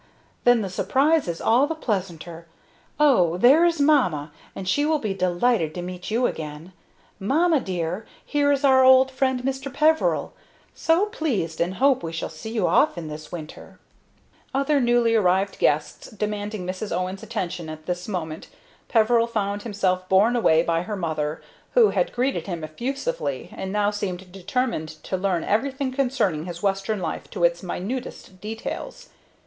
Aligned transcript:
Then 0.45 0.63
the 0.63 0.69
surprise 0.71 1.27
is 1.27 1.39
all 1.39 1.67
the 1.67 1.75
pleasanter. 1.75 2.47
Oh! 2.99 3.37
there 3.37 3.63
is 3.65 3.79
mamma, 3.79 4.31
and 4.55 4.67
she 4.67 4.83
will 4.83 4.97
be 4.97 5.13
delighted 5.13 5.75
to 5.75 5.83
meet 5.83 6.09
you 6.09 6.25
again. 6.25 6.73
Mamma, 7.19 7.59
dear, 7.59 8.07
here 8.25 8.51
is 8.51 8.63
our 8.63 8.83
old 8.83 9.11
friend, 9.11 9.43
Mr. 9.43 9.71
Peveril. 9.71 10.33
So 10.73 11.05
pleased, 11.05 11.61
and 11.61 11.75
hope 11.75 12.01
we 12.01 12.11
shall 12.11 12.31
see 12.31 12.49
you 12.49 12.65
often 12.65 13.09
this 13.09 13.31
winter." 13.31 13.77
[Illustration: 14.55 14.55
PEVERIL 14.55 14.65
FINDS 14.65 14.65
MARY 14.65 14.65
AGAIN] 14.65 14.65
Other 14.65 14.81
newly 15.03 15.15
arrived 15.15 15.59
guests 15.59 16.09
demanding 16.09 16.65
Mrs. 16.65 16.91
Owen's 16.91 17.21
attention 17.21 17.69
at 17.69 17.85
this 17.85 18.07
moment, 18.07 18.47
Peveril 18.87 19.27
found 19.27 19.61
himself 19.61 20.09
borne 20.09 20.35
away 20.35 20.63
by 20.63 20.81
her 20.81 20.95
mother, 20.95 21.43
who 21.75 21.91
had 21.91 22.11
greeted 22.11 22.47
him 22.47 22.63
effusively, 22.63 23.49
and 23.55 23.71
now 23.71 23.91
seemed 23.91 24.31
determined 24.31 24.89
to 25.03 25.15
learn 25.15 25.43
everything 25.43 25.91
concerning 25.91 26.45
his 26.45 26.63
Western 26.63 26.99
life 27.01 27.29
to 27.29 27.43
its 27.43 27.61
minutest 27.61 28.41
details. 28.41 29.09